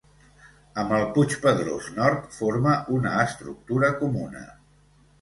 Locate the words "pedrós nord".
1.43-2.27